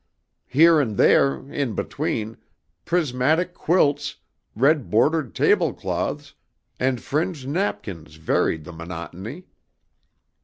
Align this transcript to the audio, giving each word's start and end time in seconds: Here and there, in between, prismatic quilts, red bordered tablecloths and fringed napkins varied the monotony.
Here 0.47 0.79
and 0.79 0.97
there, 0.97 1.47
in 1.51 1.75
between, 1.75 2.37
prismatic 2.85 3.53
quilts, 3.53 4.15
red 4.55 4.89
bordered 4.89 5.35
tablecloths 5.35 6.33
and 6.79 6.99
fringed 6.99 7.47
napkins 7.47 8.15
varied 8.15 8.63
the 8.63 8.73
monotony. 8.73 9.45